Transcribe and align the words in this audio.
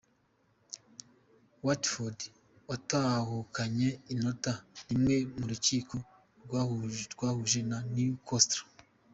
Watford 1.65 2.19
watahukanye 2.69 3.89
inota 4.13 4.53
rimwe 4.87 5.15
mu 5.37 5.45
rukino 5.51 5.97
rwabahuje 6.43 7.59
na 7.69 7.77
Newcastle. 7.93 8.65